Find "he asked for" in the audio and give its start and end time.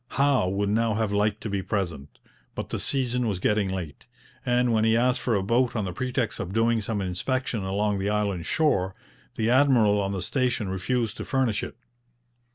4.83-5.35